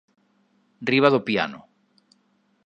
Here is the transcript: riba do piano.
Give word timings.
riba 0.89 1.13
do 1.13 1.21
piano. 1.27 1.59